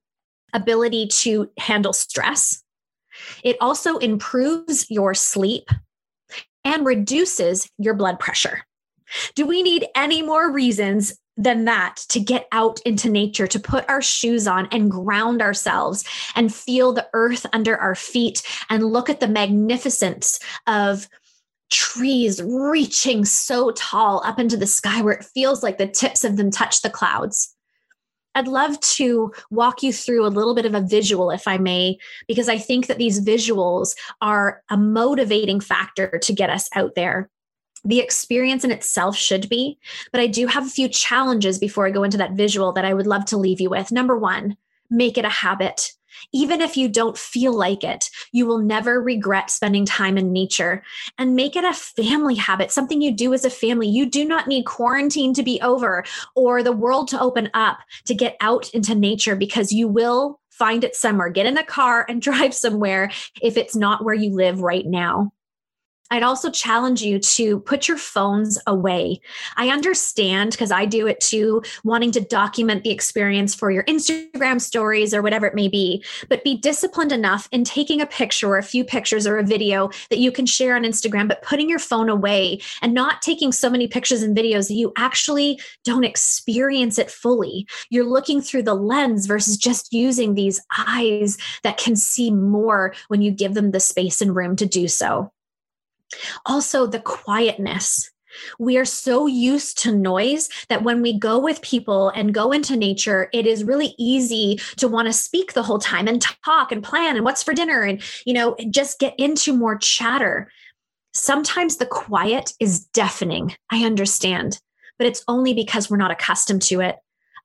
ability 0.53 1.09
to 1.09 1.51
handle 1.59 1.93
stress. 1.93 2.63
It 3.43 3.57
also 3.61 3.99
improves 3.99 4.91
your 4.91 5.15
sleep 5.15 5.69
and 6.65 6.85
reduces 6.85 7.71
your 7.79 7.95
blood 7.95 8.19
pressure. 8.19 8.65
Do 9.35 9.47
we 9.47 9.63
need 9.63 9.87
any 9.95 10.23
more 10.23 10.51
reasons 10.51 11.17
than 11.37 11.65
that 11.67 11.97
to 12.09 12.21
get 12.21 12.49
out 12.53 12.81
into 12.87 13.11
nature, 13.11 13.47
to 13.47 13.61
put 13.61 13.89
our 13.89 14.01
shoes 14.01 14.47
on 14.47 14.69
and 14.73 14.91
ground 14.91 15.43
ourselves 15.43 16.05
and 16.35 16.55
feel 16.55 16.93
the 16.93 17.09
earth 17.13 17.47
under 17.53 17.77
our 17.77 17.95
feet 17.95 18.43
and 18.71 18.85
look 18.85 19.11
at 19.11 19.21
the 19.21 19.29
magnificence 19.29 20.41
of 20.67 21.09
trees 21.71 22.41
reaching 22.43 23.25
so 23.25 23.71
tall 23.73 24.23
up 24.25 24.39
into 24.39 24.57
the 24.57 24.67
sky 24.67 25.03
where 25.03 25.15
it 25.15 25.25
feels 25.25 25.63
like 25.63 25.79
the 25.79 25.87
tips 25.87 26.25
of 26.25 26.37
them 26.37 26.51
touch 26.51 26.83
the 26.83 26.91
clouds. 26.91 27.53
I'd 28.35 28.49
love 28.49 28.79
to 28.81 29.33
walk 29.51 29.83
you 29.83 29.95
through 29.95 30.27
a 30.27 30.29
little 30.29 30.55
bit 30.55 30.67
of 30.67 30.75
a 30.75 30.83
visual, 30.83 31.31
if 31.31 31.49
I 31.49 31.57
may, 31.57 31.97
because 32.29 32.51
I 32.51 32.59
think 32.59 32.87
that 32.87 32.99
these 32.99 33.25
visuals 33.25 33.97
are 34.21 34.63
a 34.71 34.77
motivating 34.77 35.59
factor 35.59 36.19
to 36.23 36.33
get 36.35 36.51
us 36.51 36.69
out 36.75 36.95
there. 36.95 37.31
The 37.85 38.01
experience 38.01 38.65
in 38.65 38.71
itself 38.71 39.17
should 39.17 39.49
be, 39.49 39.79
but 40.13 40.21
I 40.21 40.27
do 40.27 40.47
have 40.47 40.67
a 40.67 40.71
few 40.71 40.89
challenges 40.89 41.59
before 41.59 41.87
I 41.87 41.91
go 41.91 42.03
into 42.03 42.19
that 42.19 42.33
visual 42.33 42.73
that 42.73 42.85
I 42.85 42.95
would 42.95 43.07
love 43.07 43.25
to 43.27 43.37
leave 43.37 43.61
you 43.61 43.71
with. 43.71 43.93
Number 43.93 44.17
one, 44.19 44.57
make 44.91 45.17
it 45.19 45.25
a 45.25 45.31
habit. 45.31 45.93
Even 46.33 46.61
if 46.61 46.77
you 46.77 46.89
don't 46.89 47.19
feel 47.19 47.53
like 47.53 47.85
it, 47.85 48.11
you 48.33 48.47
will 48.47 48.59
never 48.59 49.01
regret 49.01 49.51
spending 49.51 49.85
time 49.85 50.17
in 50.17 50.33
nature 50.33 50.83
and 51.19 51.37
make 51.37 51.57
it 51.57 51.65
a 51.65 51.75
family 51.75 52.35
habit, 52.35 52.71
something 52.71 53.01
you 53.01 53.13
do 53.13 53.35
as 53.35 53.45
a 53.45 53.51
family. 53.51 53.87
You 53.87 54.07
do 54.07 54.25
not 54.25 54.49
need 54.49 54.65
quarantine 54.65 55.35
to 55.35 55.43
be 55.43 55.61
over 55.61 56.05
or 56.35 56.63
the 56.63 56.73
world 56.73 57.09
to 57.09 57.21
open 57.21 57.51
up 57.55 57.79
to 58.07 58.15
get 58.15 58.37
out 58.41 58.71
into 58.71 58.95
nature 58.95 59.37
because 59.37 59.73
you 59.73 59.89
will 59.89 60.41
find 60.51 60.85
it 60.85 60.97
somewhere. 60.97 61.29
Get 61.29 61.47
in 61.47 61.59
a 61.59 61.63
car 61.63 62.07
and 62.09 62.23
drive 62.23 62.55
somewhere 62.55 63.11
if 63.43 63.57
it's 63.57 63.77
not 63.77 64.05
where 64.05 64.15
you 64.15 64.35
live 64.35 64.61
right 64.61 64.87
now. 64.87 65.33
I'd 66.11 66.23
also 66.23 66.51
challenge 66.51 67.03
you 67.03 67.19
to 67.19 67.61
put 67.61 67.89
your 67.89 67.97
phones 67.97 68.59
away. 68.67 69.21
I 69.57 69.71
understand 69.71 70.53
because 70.53 70.71
I 70.71 70.85
do 70.85 71.07
it 71.07 71.21
too, 71.21 71.63
wanting 71.85 72.13
to 72.13 72.21
document 72.21 72.85
the 72.85 72.91
experience 72.91 73.55
for 73.55 73.71
your 73.71 73.85
Instagram 73.85 74.61
stories 74.61 75.13
or 75.13 75.23
whatever 75.23 75.47
it 75.47 75.55
may 75.55 75.69
be, 75.69 76.05
but 76.29 76.45
be 76.45 76.57
disciplined 76.57 77.13
enough 77.13 77.49
in 77.53 77.65
taking 77.65 78.01
a 78.01 78.07
picture 78.07 78.49
or 78.49 78.59
a 78.59 78.63
few 78.63 78.85
pictures 78.85 79.27
or 79.27 79.39
a 79.39 79.45
video 79.45 79.91
that 80.11 80.19
you 80.19 80.31
can 80.31 80.47
share 80.47 80.77
on 80.77 80.83
Instagram, 80.83 81.29
but 81.29 81.43
putting 81.43 81.69
your 81.69 81.79
phone 81.79 82.09
away 82.09 82.61
and 82.83 82.95
not 82.95 83.23
taking 83.23 83.53
so 83.53 83.69
many 83.69 83.89
pictures 83.89 84.23
and 84.23 84.37
videos 84.37 84.69
that 84.69 84.75
you 84.75 84.93
actually 84.97 85.61
don't 85.85 86.05
experience 86.05 86.99
it 86.99 87.11
fully. 87.11 87.67
You're 87.91 88.05
looking 88.05 88.41
through 88.41 88.63
the 88.63 88.75
lens 88.75 89.27
versus 89.27 89.57
just 89.57 89.93
using 89.93 90.35
these 90.35 90.61
eyes 90.79 91.37
that 91.63 91.79
can 91.79 91.97
see 91.97 92.31
more 92.31 92.95
when 93.09 93.23
you 93.23 93.31
give 93.31 93.55
them 93.55 93.73
the 93.73 93.81
space 93.81 94.21
and 94.21 94.35
room 94.35 94.57
to 94.57 94.67
do 94.67 94.89
so. 94.89 95.33
Also, 96.45 96.87
the 96.87 97.01
quietness. 97.01 98.11
We 98.59 98.77
are 98.77 98.85
so 98.85 99.27
used 99.27 99.79
to 99.79 99.97
noise 99.97 100.49
that 100.69 100.83
when 100.83 101.03
we 101.03 101.19
go 101.19 101.39
with 101.39 101.63
people 101.63 102.11
and 102.11 102.35
go 102.35 102.53
into 102.53 102.77
nature, 102.77 103.31
it 103.33 103.47
is 103.47 103.65
really 103.65 103.95
easy 103.99 104.61
to 104.77 104.89
want 104.89 105.07
to 105.07 105.13
speak 105.13 105.53
the 105.53 105.63
whole 105.63 105.79
time 105.79 106.07
and 106.07 106.21
talk 106.45 106.71
and 106.71 106.83
plan 106.83 107.17
and 107.17 107.25
what's 107.25 107.43
for 107.43 107.55
dinner 107.55 107.83
and, 107.83 108.03
you 108.25 108.35
know, 108.35 108.57
just 108.71 108.99
get 108.99 109.15
into 109.19 109.57
more 109.57 109.79
chatter. 109.79 110.51
Sometimes 111.15 111.77
the 111.77 111.87
quiet 111.87 112.53
is 112.61 112.85
deafening. 112.89 113.57
I 113.71 113.85
understand, 113.85 114.61
but 114.99 115.07
it's 115.07 115.25
only 115.29 115.55
because 115.55 115.89
we're 115.89 115.97
not 115.97 116.11
accustomed 116.11 116.63
to 116.63 116.81
it. 116.81 116.97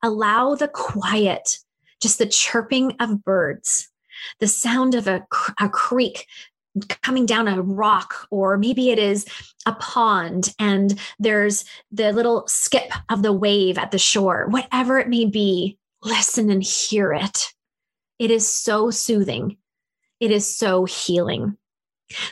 Allow 0.02 0.56
the 0.56 0.68
quiet, 0.68 1.58
just 2.00 2.18
the 2.18 2.26
chirping 2.26 2.96
of 3.00 3.24
birds, 3.24 3.88
the 4.40 4.48
sound 4.48 4.94
of 4.94 5.06
a, 5.06 5.26
a 5.58 5.68
creek 5.68 6.26
coming 7.02 7.26
down 7.26 7.48
a 7.48 7.60
rock 7.60 8.26
or 8.30 8.56
maybe 8.56 8.90
it 8.90 8.98
is 8.98 9.26
a 9.66 9.72
pond 9.74 10.54
and 10.58 10.98
there's 11.18 11.64
the 11.90 12.12
little 12.12 12.44
skip 12.46 12.90
of 13.10 13.22
the 13.22 13.32
wave 13.32 13.78
at 13.78 13.90
the 13.90 13.98
shore. 13.98 14.46
Whatever 14.48 14.98
it 14.98 15.08
may 15.08 15.26
be 15.26 15.78
listen 16.02 16.50
and 16.50 16.62
hear 16.62 17.12
it. 17.12 17.52
It 18.18 18.30
is 18.30 18.50
so 18.50 18.90
soothing. 18.90 19.56
It 20.20 20.30
is 20.30 20.46
so 20.46 20.84
healing. 20.84 21.56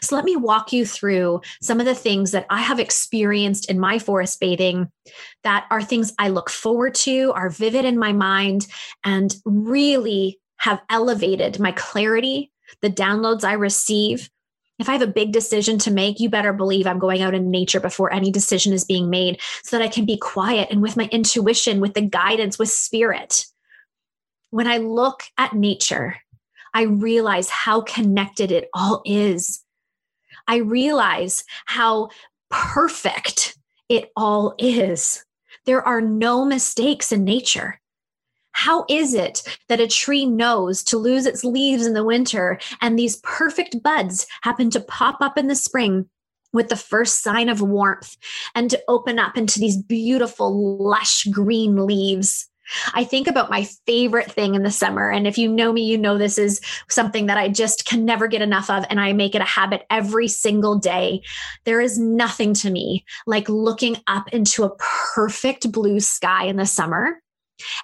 So 0.03 0.15
let 0.15 0.25
me 0.25 0.37
walk 0.37 0.73
you 0.73 0.85
through 0.85 1.41
some 1.63 1.81
of 1.81 1.87
the 1.87 1.95
things 1.95 2.33
that 2.33 2.47
I 2.51 2.61
have 2.61 2.79
experienced 2.79 3.71
in 3.71 3.81
my 3.81 3.99
forest 3.99 4.39
bathing 4.39 4.91
that 5.43 5.67
are 5.71 5.83
things 5.83 6.13
I 6.19 6.29
look 6.29 6.51
forward 6.51 6.95
to, 6.97 7.33
are 7.35 7.49
vivid 7.49 7.85
in 7.85 7.99
my 7.99 8.13
mind, 8.13 8.67
and 9.05 9.35
really 9.45 10.39
have 10.59 10.83
elevated 10.91 11.59
my 11.59 11.73
clarity 11.73 12.53
the 12.83 12.91
downloads 12.91 13.45
I 13.45 13.55
receive. 13.55 14.31
If 14.79 14.89
I 14.89 14.93
have 14.93 15.03
a 15.03 15.07
big 15.07 15.33
decision 15.33 15.79
to 15.81 15.91
make, 15.91 16.21
you 16.21 16.31
better 16.31 16.53
believe 16.53 16.87
I'm 16.87 16.99
going 16.99 17.21
out 17.21 17.35
in 17.35 17.51
nature 17.51 17.81
before 17.81 18.13
any 18.13 18.31
decision 18.31 18.73
is 18.73 18.85
being 18.85 19.11
made 19.11 19.41
so 19.63 19.77
that 19.77 19.85
I 19.85 19.89
can 19.89 20.07
be 20.07 20.17
quiet 20.17 20.69
and 20.71 20.81
with 20.81 20.97
my 20.97 21.09
intuition, 21.13 21.81
with 21.81 21.95
the 21.95 22.01
guidance, 22.01 22.59
with 22.59 22.71
spirit. 22.71 23.45
When 24.51 24.67
I 24.67 24.79
look 24.79 25.23
at 25.37 25.53
nature, 25.53 26.17
I 26.73 26.83
realize 26.83 27.51
how 27.51 27.83
connected 27.83 28.53
it 28.53 28.69
all 28.73 29.03
is. 29.05 29.63
I 30.49 30.57
realize 30.57 31.45
how 31.67 32.09
perfect 32.51 33.57
it 33.89 34.11
all 34.17 34.55
is. 34.59 35.25
There 35.67 35.83
are 35.83 36.01
no 36.01 36.45
mistakes 36.45 37.13
in 37.13 37.25
nature. 37.25 37.80
How 38.61 38.85
is 38.91 39.15
it 39.15 39.43
that 39.71 39.81
a 39.81 39.89
tree 39.89 40.27
knows 40.27 40.83
to 40.83 40.99
lose 40.99 41.25
its 41.25 41.45
leaves 41.45 41.87
in 41.87 41.95
the 41.95 42.05
winter 42.05 42.61
and 42.83 42.99
these 42.99 43.17
perfect 43.23 43.83
buds 43.83 44.27
happen 44.43 44.69
to 44.69 44.81
pop 44.81 45.17
up 45.23 45.39
in 45.39 45.47
the 45.47 45.55
spring 45.55 46.11
with 46.53 46.69
the 46.69 46.77
first 46.77 47.23
sign 47.23 47.49
of 47.49 47.63
warmth 47.63 48.19
and 48.55 48.69
to 48.69 48.83
open 48.87 49.19
up 49.19 49.39
into 49.39 49.59
these 49.59 49.79
beautiful, 49.79 50.77
lush 50.77 51.25
green 51.25 51.87
leaves? 51.87 52.51
I 52.93 53.03
think 53.03 53.29
about 53.29 53.49
my 53.49 53.67
favorite 53.87 54.31
thing 54.31 54.55
in 54.55 54.63
the 54.63 54.71
summer. 54.71 55.11
And 55.11 55.27
if 55.27 55.39
you 55.39 55.51
know 55.51 55.73
me, 55.73 55.85
you 55.85 55.97
know 55.97 56.19
this 56.19 56.37
is 56.37 56.61
something 56.91 57.27
that 57.27 57.39
I 57.39 57.49
just 57.49 57.87
can 57.87 58.05
never 58.05 58.27
get 58.27 58.43
enough 58.43 58.69
of. 58.69 58.85
And 58.91 59.01
I 59.01 59.15
make 59.15 59.35
it 59.35 59.41
a 59.41 59.45
habit 59.45 59.87
every 59.89 60.29
single 60.29 60.79
day. 60.79 61.23
There 61.65 61.81
is 61.81 61.99
nothing 61.99 62.53
to 62.55 62.71
me 62.71 63.07
like 63.27 63.49
looking 63.49 63.97
up 64.07 64.29
into 64.35 64.65
a 64.65 64.77
perfect 65.15 65.73
blue 65.73 65.99
sky 65.99 66.45
in 66.45 66.57
the 66.57 66.67
summer 66.67 67.23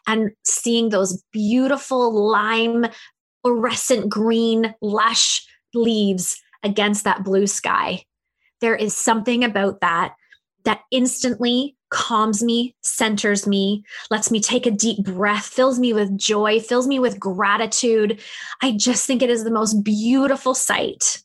and 0.06 0.30
seeing 0.44 0.88
those 0.88 1.22
beautiful 1.32 2.12
lime 2.12 2.86
fluorescent 3.42 4.08
green 4.08 4.74
lush 4.80 5.46
leaves 5.74 6.40
against 6.62 7.04
that 7.04 7.24
blue 7.24 7.46
sky. 7.46 8.02
There 8.60 8.74
is 8.74 8.96
something 8.96 9.44
about 9.44 9.80
that 9.80 10.14
that 10.64 10.80
instantly 10.90 11.76
calms 11.90 12.42
me, 12.42 12.74
centers 12.82 13.46
me, 13.46 13.84
lets 14.10 14.30
me 14.30 14.40
take 14.40 14.66
a 14.66 14.70
deep 14.70 15.04
breath, 15.04 15.46
fills 15.46 15.78
me 15.78 15.92
with 15.92 16.18
joy, 16.18 16.58
fills 16.58 16.88
me 16.88 16.98
with 16.98 17.20
gratitude. 17.20 18.20
I 18.62 18.72
just 18.72 19.06
think 19.06 19.22
it 19.22 19.30
is 19.30 19.44
the 19.44 19.50
most 19.50 19.84
beautiful 19.84 20.54
sight. 20.54 21.22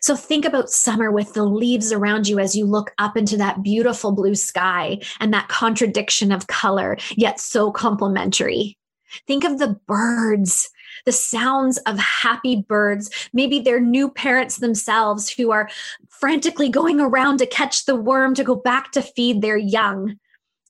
So 0.00 0.16
think 0.16 0.44
about 0.44 0.70
summer 0.70 1.10
with 1.10 1.34
the 1.34 1.44
leaves 1.44 1.92
around 1.92 2.28
you 2.28 2.38
as 2.38 2.54
you 2.54 2.66
look 2.66 2.92
up 2.98 3.16
into 3.16 3.36
that 3.38 3.62
beautiful 3.62 4.12
blue 4.12 4.34
sky 4.34 4.98
and 5.20 5.32
that 5.32 5.48
contradiction 5.48 6.32
of 6.32 6.46
color, 6.46 6.96
yet 7.16 7.40
so 7.40 7.70
complementary. 7.70 8.78
Think 9.26 9.44
of 9.44 9.58
the 9.58 9.78
birds, 9.86 10.68
the 11.04 11.12
sounds 11.12 11.78
of 11.78 11.98
happy 11.98 12.64
birds. 12.68 13.10
Maybe 13.32 13.60
they're 13.60 13.80
new 13.80 14.10
parents 14.10 14.56
themselves 14.56 15.30
who 15.30 15.50
are 15.50 15.68
frantically 16.08 16.68
going 16.68 17.00
around 17.00 17.38
to 17.38 17.46
catch 17.46 17.84
the 17.84 17.96
worm 17.96 18.34
to 18.34 18.44
go 18.44 18.54
back 18.54 18.92
to 18.92 19.02
feed 19.02 19.42
their 19.42 19.56
young. 19.56 20.18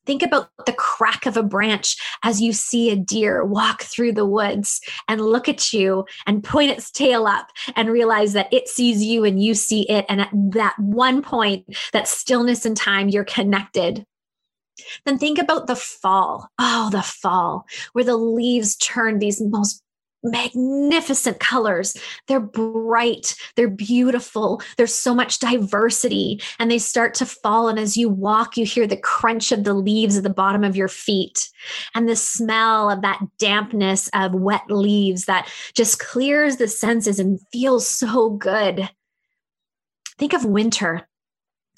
Think 0.06 0.22
about 0.22 0.50
the 0.66 0.72
crack 0.72 1.26
of 1.26 1.36
a 1.36 1.42
branch 1.42 1.96
as 2.22 2.40
you 2.40 2.52
see 2.52 2.90
a 2.90 2.96
deer 2.96 3.44
walk 3.44 3.82
through 3.82 4.12
the 4.12 4.26
woods 4.26 4.80
and 5.08 5.20
look 5.20 5.48
at 5.48 5.72
you 5.72 6.04
and 6.26 6.44
point 6.44 6.70
its 6.70 6.90
tail 6.90 7.26
up 7.26 7.48
and 7.76 7.90
realize 7.90 8.32
that 8.32 8.52
it 8.52 8.68
sees 8.68 9.02
you 9.02 9.24
and 9.24 9.42
you 9.42 9.54
see 9.54 9.88
it. 9.88 10.04
And 10.08 10.20
at 10.20 10.30
that 10.32 10.78
one 10.78 11.22
point, 11.22 11.64
that 11.92 12.08
stillness 12.08 12.64
and 12.66 12.76
time, 12.76 13.08
you're 13.08 13.24
connected. 13.24 14.04
Then 15.04 15.18
think 15.18 15.38
about 15.38 15.68
the 15.68 15.76
fall. 15.76 16.48
Oh, 16.58 16.88
the 16.90 17.02
fall, 17.02 17.66
where 17.92 18.04
the 18.04 18.16
leaves 18.16 18.76
turn 18.76 19.20
these 19.20 19.40
most 19.40 19.83
magnificent 20.24 21.38
colors. 21.38 21.96
They're 22.26 22.40
bright, 22.40 23.36
they're 23.56 23.68
beautiful, 23.68 24.62
there's 24.76 24.94
so 24.94 25.14
much 25.14 25.38
diversity, 25.38 26.40
and 26.58 26.70
they 26.70 26.78
start 26.78 27.14
to 27.14 27.26
fall. 27.26 27.68
And 27.68 27.78
as 27.78 27.96
you 27.96 28.08
walk, 28.08 28.56
you 28.56 28.64
hear 28.64 28.86
the 28.86 28.96
crunch 28.96 29.52
of 29.52 29.64
the 29.64 29.74
leaves 29.74 30.16
at 30.16 30.22
the 30.22 30.30
bottom 30.30 30.64
of 30.64 30.76
your 30.76 30.88
feet 30.88 31.50
and 31.94 32.08
the 32.08 32.16
smell 32.16 32.90
of 32.90 33.02
that 33.02 33.20
dampness 33.38 34.08
of 34.14 34.34
wet 34.34 34.64
leaves 34.68 35.26
that 35.26 35.48
just 35.74 35.98
clears 35.98 36.56
the 36.56 36.68
senses 36.68 37.18
and 37.18 37.38
feels 37.52 37.86
so 37.86 38.30
good. 38.30 38.88
Think 40.18 40.32
of 40.32 40.44
winter. 40.44 41.06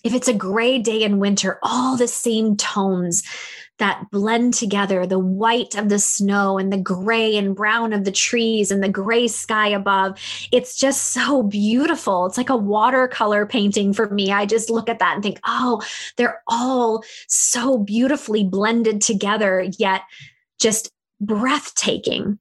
If 0.05 0.15
it's 0.15 0.29
a 0.29 0.35
gray 0.35 0.79
day 0.79 1.03
in 1.03 1.19
winter, 1.19 1.59
all 1.63 1.97
the 1.97 2.07
same 2.07 2.57
tones 2.57 3.25
that 3.79 4.11
blend 4.11 4.55
together 4.55 5.07
the 5.07 5.19
white 5.19 5.75
of 5.77 5.89
the 5.89 5.99
snow 5.99 6.59
and 6.59 6.73
the 6.73 6.79
gray 6.79 7.37
and 7.37 7.55
brown 7.55 7.93
of 7.93 8.05
the 8.05 8.13
trees 8.13 8.71
and 8.71 8.83
the 8.83 8.89
gray 8.89 9.29
sky 9.29 9.69
above. 9.69 10.19
It's 10.53 10.77
just 10.77 11.13
so 11.13 11.43
beautiful. 11.43 12.27
It's 12.27 12.39
like 12.39 12.51
a 12.51 12.57
watercolor 12.57 13.47
painting 13.47 13.93
for 13.93 14.09
me. 14.11 14.33
I 14.33 14.47
just 14.47 14.71
look 14.71 14.89
at 14.89 14.99
that 14.99 15.15
and 15.15 15.23
think, 15.23 15.41
oh, 15.45 15.83
they're 16.17 16.43
all 16.47 17.05
so 17.29 17.79
beautifully 17.79 18.45
blended 18.45 19.01
together, 19.03 19.69
yet 19.79 20.03
just 20.59 20.91
breathtaking. 21.21 22.39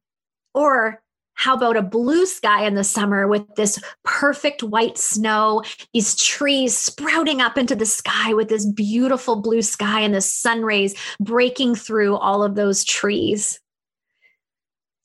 Or 0.53 1.01
How 1.35 1.53
about 1.53 1.77
a 1.77 1.81
blue 1.81 2.25
sky 2.25 2.65
in 2.65 2.75
the 2.75 2.83
summer 2.83 3.27
with 3.27 3.55
this 3.55 3.77
perfect 4.03 4.63
white 4.63 4.97
snow, 4.97 5.63
these 5.93 6.15
trees 6.15 6.75
sprouting 6.75 7.41
up 7.41 7.57
into 7.57 7.75
the 7.75 7.85
sky 7.85 8.33
with 8.33 8.47
this 8.47 8.65
beautiful 8.65 9.41
blue 9.41 9.61
sky 9.61 9.99
and 9.99 10.15
the 10.15 10.21
sun 10.21 10.63
rays 10.63 10.95
breaking 11.19 11.75
through 11.75 12.15
all 12.15 12.41
of 12.41 12.55
those 12.55 12.85
trees? 12.85 13.59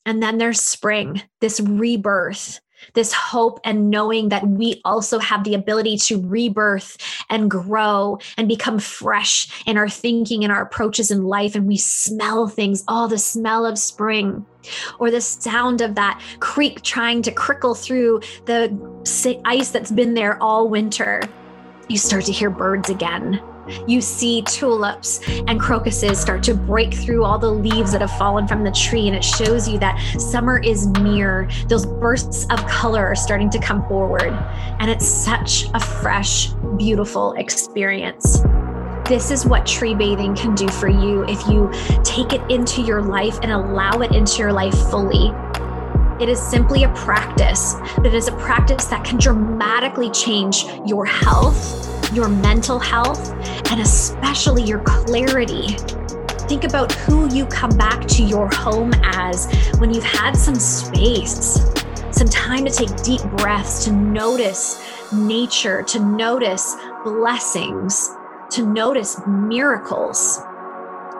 And 0.05 0.23
then 0.23 0.37
there's 0.37 0.61
spring, 0.61 1.21
this 1.41 1.59
rebirth, 1.59 2.60
this 2.93 3.13
hope 3.13 3.59
and 3.63 3.89
knowing 3.89 4.29
that 4.29 4.47
we 4.47 4.81
also 4.85 5.19
have 5.19 5.43
the 5.43 5.55
ability 5.55 5.97
to 5.97 6.21
rebirth 6.21 6.97
and 7.29 7.49
grow 7.49 8.19
and 8.37 8.47
become 8.47 8.79
fresh 8.79 9.63
in 9.65 9.77
our 9.77 9.89
thinking 9.89 10.43
and 10.43 10.51
our 10.51 10.61
approaches 10.61 11.11
in 11.11 11.23
life. 11.23 11.55
And 11.55 11.67
we 11.67 11.77
smell 11.77 12.47
things, 12.47 12.83
oh, 12.87 13.07
the 13.07 13.17
smell 13.17 13.65
of 13.65 13.77
spring, 13.77 14.45
or 14.99 15.11
the 15.11 15.21
sound 15.21 15.81
of 15.81 15.95
that 15.95 16.21
creek 16.39 16.81
trying 16.81 17.21
to 17.23 17.31
crickle 17.31 17.75
through 17.75 18.21
the 18.45 19.41
ice 19.45 19.71
that's 19.71 19.91
been 19.91 20.13
there 20.13 20.41
all 20.41 20.69
winter. 20.69 21.21
You 21.87 21.97
start 21.97 22.25
to 22.25 22.31
hear 22.31 22.49
birds 22.49 22.89
again 22.89 23.41
you 23.87 24.01
see 24.01 24.41
tulips 24.43 25.21
and 25.47 25.59
crocuses 25.59 26.19
start 26.19 26.43
to 26.43 26.53
break 26.53 26.93
through 26.93 27.23
all 27.23 27.37
the 27.37 27.51
leaves 27.51 27.91
that 27.91 28.01
have 28.01 28.15
fallen 28.17 28.47
from 28.47 28.63
the 28.63 28.71
tree. 28.71 29.07
And 29.07 29.15
it 29.15 29.23
shows 29.23 29.67
you 29.67 29.77
that 29.79 29.97
summer 30.19 30.59
is 30.59 30.87
near. 30.87 31.49
Those 31.67 31.85
bursts 31.85 32.45
of 32.49 32.65
color 32.67 33.05
are 33.05 33.15
starting 33.15 33.49
to 33.51 33.59
come 33.59 33.87
forward. 33.87 34.33
And 34.79 34.89
it's 34.89 35.07
such 35.07 35.65
a 35.73 35.79
fresh, 35.79 36.49
beautiful 36.77 37.33
experience. 37.33 38.41
This 39.05 39.29
is 39.29 39.45
what 39.45 39.65
tree 39.65 39.93
bathing 39.93 40.35
can 40.35 40.55
do 40.55 40.67
for 40.69 40.87
you 40.87 41.25
if 41.25 41.45
you 41.47 41.69
take 42.03 42.31
it 42.33 42.41
into 42.49 42.81
your 42.81 43.01
life 43.01 43.39
and 43.41 43.51
allow 43.51 43.99
it 43.99 44.15
into 44.15 44.37
your 44.37 44.53
life 44.53 44.73
fully. 44.89 45.33
It 46.21 46.29
is 46.29 46.39
simply 46.39 46.83
a 46.83 46.89
practice, 46.93 47.75
but 47.97 48.05
it 48.05 48.13
is 48.13 48.27
a 48.27 48.33
practice 48.33 48.85
that 48.85 49.03
can 49.03 49.17
dramatically 49.17 50.11
change 50.11 50.65
your 50.85 51.05
health 51.05 51.91
your 52.13 52.27
mental 52.27 52.77
health, 52.77 53.31
and 53.71 53.79
especially 53.79 54.63
your 54.63 54.79
clarity. 54.79 55.67
Think 56.47 56.65
about 56.65 56.91
who 56.91 57.33
you 57.33 57.45
come 57.45 57.71
back 57.71 58.05
to 58.09 58.23
your 58.23 58.49
home 58.53 58.91
as 59.03 59.47
when 59.77 59.93
you've 59.93 60.03
had 60.03 60.33
some 60.33 60.55
space, 60.55 61.61
some 62.11 62.27
time 62.27 62.65
to 62.65 62.71
take 62.71 62.93
deep 63.03 63.21
breaths, 63.37 63.85
to 63.85 63.93
notice 63.93 64.83
nature, 65.13 65.81
to 65.83 65.99
notice 65.99 66.75
blessings, 67.03 68.09
to 68.49 68.65
notice 68.65 69.21
miracles. 69.25 70.39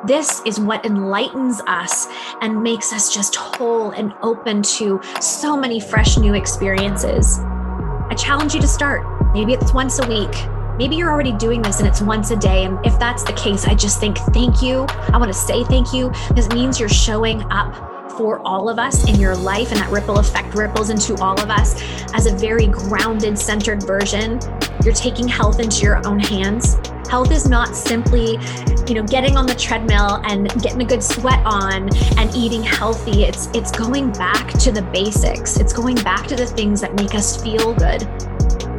This 0.05 0.41
is 0.45 0.59
what 0.59 0.85
enlightens 0.85 1.61
us 1.67 2.07
and 2.41 2.63
makes 2.63 2.91
us 2.91 3.13
just 3.13 3.35
whole 3.35 3.91
and 3.91 4.13
open 4.23 4.63
to 4.63 4.99
so 5.19 5.55
many 5.55 5.79
fresh 5.79 6.17
new 6.17 6.33
experiences. 6.33 7.39
I 7.39 8.15
challenge 8.17 8.55
you 8.55 8.61
to 8.61 8.67
start. 8.67 9.05
Maybe 9.33 9.53
it's 9.53 9.73
once 9.73 9.99
a 9.99 10.07
week, 10.07 10.35
Maybe 10.77 10.95
you're 10.95 11.11
already 11.11 11.33
doing 11.33 11.61
this 11.61 11.79
and 11.79 11.87
it's 11.87 12.01
once 12.01 12.31
a 12.31 12.35
day. 12.35 12.63
And 12.63 12.83
if 12.83 12.97
that's 12.97 13.23
the 13.23 13.33
case, 13.33 13.65
I 13.65 13.75
just 13.75 13.99
think 13.99 14.17
thank 14.33 14.63
you. 14.63 14.85
I 15.13 15.17
want 15.17 15.31
to 15.31 15.37
say 15.37 15.63
thank 15.65 15.93
you 15.93 16.09
because 16.29 16.47
it 16.47 16.55
means 16.55 16.79
you're 16.79 16.89
showing 16.89 17.43
up 17.51 18.11
for 18.17 18.39
all 18.47 18.67
of 18.67 18.79
us 18.79 19.07
in 19.07 19.19
your 19.19 19.35
life 19.35 19.71
and 19.71 19.79
that 19.79 19.91
ripple 19.91 20.17
effect 20.17 20.55
ripples 20.55 20.89
into 20.89 21.15
all 21.21 21.39
of 21.39 21.51
us 21.51 21.75
as 22.13 22.25
a 22.25 22.35
very 22.35 22.67
grounded 22.67 23.37
centered 23.37 23.83
version 23.83 24.39
you're 24.83 24.93
taking 24.93 25.27
health 25.27 25.59
into 25.59 25.83
your 25.83 26.05
own 26.05 26.19
hands 26.19 26.75
health 27.11 27.31
is 27.31 27.47
not 27.47 27.75
simply 27.75 28.39
you 28.87 28.95
know 28.95 29.03
getting 29.03 29.37
on 29.37 29.45
the 29.45 29.55
treadmill 29.55 30.21
and 30.25 30.49
getting 30.63 30.81
a 30.81 30.85
good 30.85 31.03
sweat 31.03 31.41
on 31.45 31.89
and 32.17 32.35
eating 32.35 32.63
healthy 32.63 33.23
it's 33.25 33.47
it's 33.53 33.71
going 33.71 34.11
back 34.13 34.47
to 34.53 34.71
the 34.71 34.81
basics 34.93 35.57
it's 35.57 35.73
going 35.73 35.95
back 35.95 36.25
to 36.25 36.35
the 36.35 36.45
things 36.45 36.81
that 36.81 36.95
make 36.95 37.13
us 37.13 37.43
feel 37.43 37.73
good 37.75 38.01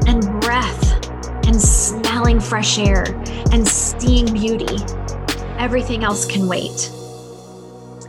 and 0.08 0.40
breath 0.40 0.92
and 1.46 1.60
smelling 1.60 2.40
fresh 2.40 2.78
air 2.78 3.04
and 3.52 3.66
seeing 3.66 4.32
beauty. 4.32 4.76
Everything 5.58 6.04
else 6.04 6.24
can 6.24 6.48
wait. 6.48 6.90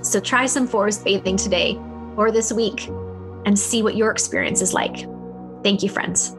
So 0.02 0.20
try 0.20 0.46
some 0.46 0.68
forest 0.68 1.04
bathing 1.04 1.38
today 1.38 1.78
or 2.16 2.32
this 2.32 2.52
week 2.52 2.88
and 3.46 3.58
see 3.58 3.84
what 3.84 3.96
your 3.96 4.12
experience 4.12 4.62
is 4.62 4.74
like. 4.74 5.08
Thank 5.64 5.84
you, 5.84 5.90
friends. 5.90 6.36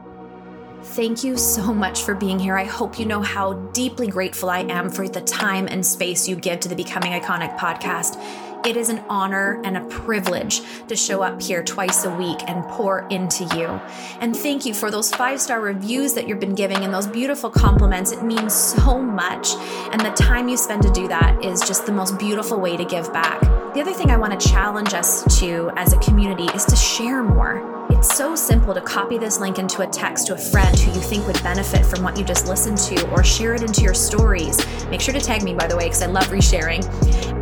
Thank 0.94 1.24
you 1.24 1.36
so 1.36 1.74
much 1.74 2.04
for 2.04 2.14
being 2.14 2.38
here. 2.38 2.56
I 2.56 2.62
hope 2.62 3.00
you 3.00 3.04
know 3.04 3.20
how 3.20 3.54
deeply 3.72 4.06
grateful 4.06 4.48
I 4.48 4.60
am 4.60 4.90
for 4.90 5.08
the 5.08 5.22
time 5.22 5.66
and 5.66 5.84
space 5.84 6.28
you 6.28 6.36
give 6.36 6.60
to 6.60 6.68
the 6.68 6.76
Becoming 6.76 7.10
Iconic 7.10 7.58
podcast. 7.58 8.14
It 8.64 8.76
is 8.76 8.90
an 8.90 9.00
honor 9.08 9.60
and 9.64 9.76
a 9.76 9.80
privilege 9.86 10.62
to 10.86 10.94
show 10.94 11.20
up 11.20 11.42
here 11.42 11.64
twice 11.64 12.04
a 12.04 12.14
week 12.14 12.38
and 12.46 12.62
pour 12.66 13.08
into 13.08 13.42
you. 13.56 13.66
And 14.20 14.36
thank 14.36 14.64
you 14.64 14.72
for 14.72 14.88
those 14.88 15.12
five 15.12 15.40
star 15.40 15.60
reviews 15.60 16.14
that 16.14 16.28
you've 16.28 16.38
been 16.38 16.54
giving 16.54 16.84
and 16.84 16.94
those 16.94 17.08
beautiful 17.08 17.50
compliments. 17.50 18.12
It 18.12 18.22
means 18.22 18.54
so 18.54 19.02
much. 19.02 19.54
And 19.90 20.00
the 20.00 20.12
time 20.12 20.48
you 20.48 20.56
spend 20.56 20.84
to 20.84 20.92
do 20.92 21.08
that 21.08 21.44
is 21.44 21.60
just 21.66 21.86
the 21.86 21.92
most 21.92 22.20
beautiful 22.20 22.60
way 22.60 22.76
to 22.76 22.84
give 22.84 23.12
back. 23.12 23.40
The 23.74 23.80
other 23.80 23.92
thing 23.92 24.12
I 24.12 24.16
want 24.16 24.40
to 24.40 24.48
challenge 24.48 24.94
us 24.94 25.40
to 25.40 25.72
as 25.74 25.92
a 25.92 25.98
community 25.98 26.46
is 26.54 26.64
to 26.66 26.76
share 26.76 27.24
more. 27.24 27.83
It's 28.04 28.18
so 28.18 28.36
simple 28.36 28.74
to 28.74 28.82
copy 28.82 29.16
this 29.16 29.40
link 29.40 29.58
into 29.58 29.80
a 29.80 29.86
text 29.86 30.26
to 30.26 30.34
a 30.34 30.36
friend 30.36 30.78
who 30.78 30.92
you 30.92 31.00
think 31.00 31.26
would 31.26 31.42
benefit 31.42 31.86
from 31.86 32.02
what 32.02 32.18
you 32.18 32.22
just 32.22 32.46
listened 32.46 32.76
to, 32.76 33.08
or 33.08 33.24
share 33.24 33.54
it 33.54 33.62
into 33.62 33.80
your 33.80 33.94
stories. 33.94 34.58
Make 34.90 35.00
sure 35.00 35.14
to 35.14 35.20
tag 35.20 35.42
me, 35.42 35.54
by 35.54 35.66
the 35.66 35.74
way, 35.74 35.84
because 35.84 36.02
I 36.02 36.06
love 36.08 36.24
resharing. 36.24 36.84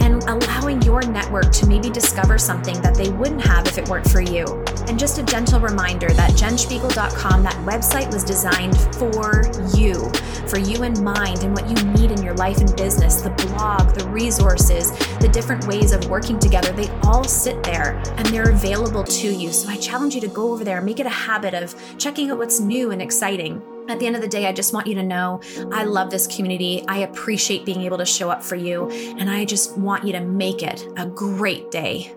And 0.00 0.22
allowing 0.22 0.80
your 0.82 1.02
network 1.02 1.50
to 1.50 1.66
maybe 1.66 1.90
discover 1.90 2.38
something 2.38 2.80
that 2.80 2.94
they 2.94 3.10
wouldn't 3.10 3.40
have 3.40 3.66
if 3.66 3.76
it 3.76 3.88
weren't 3.88 4.08
for 4.08 4.20
you. 4.20 4.44
And 4.88 4.98
just 4.98 5.18
a 5.18 5.22
gentle 5.22 5.60
reminder 5.60 6.08
that 6.08 6.32
jenspiegel.com, 6.32 7.42
that 7.42 7.54
website 7.64 8.12
was 8.12 8.24
designed 8.24 8.76
for 8.96 9.42
you, 9.76 10.10
for 10.48 10.58
you 10.58 10.82
in 10.82 11.02
mind 11.02 11.44
and 11.44 11.54
what 11.54 11.68
you 11.68 11.74
need 11.92 12.10
in 12.10 12.22
your 12.22 12.34
life 12.34 12.58
and 12.58 12.74
business. 12.76 13.22
The 13.22 13.30
blog, 13.30 13.94
the 13.94 14.06
resources, 14.08 14.90
the 15.18 15.28
different 15.28 15.66
ways 15.66 15.92
of 15.92 16.08
working 16.10 16.38
together, 16.38 16.72
they 16.72 16.88
all 17.04 17.24
sit 17.24 17.62
there 17.62 18.02
and 18.16 18.26
they're 18.26 18.50
available 18.50 19.04
to 19.04 19.32
you. 19.32 19.52
So 19.52 19.68
I 19.68 19.76
challenge 19.76 20.14
you 20.14 20.20
to 20.20 20.28
go 20.28 20.52
over 20.52 20.64
there, 20.64 20.80
make 20.80 21.00
it 21.00 21.06
a 21.06 21.10
habit 21.10 21.54
of 21.54 21.74
checking 21.98 22.30
out 22.30 22.38
what's 22.38 22.60
new 22.60 22.90
and 22.90 23.00
exciting. 23.00 23.62
At 23.88 23.98
the 23.98 24.06
end 24.06 24.16
of 24.16 24.22
the 24.22 24.28
day, 24.28 24.46
I 24.46 24.52
just 24.52 24.72
want 24.72 24.86
you 24.86 24.94
to 24.94 25.02
know 25.02 25.40
I 25.72 25.84
love 25.84 26.10
this 26.10 26.26
community. 26.26 26.84
I 26.86 26.98
appreciate 26.98 27.64
being 27.64 27.82
able 27.82 27.98
to 27.98 28.06
show 28.06 28.30
up 28.30 28.42
for 28.42 28.54
you, 28.54 28.88
and 28.90 29.28
I 29.28 29.44
just 29.44 29.76
want 29.76 30.04
you 30.04 30.12
to 30.12 30.20
make 30.20 30.62
it 30.62 30.86
a 30.96 31.06
great 31.06 31.70
day. 31.70 32.14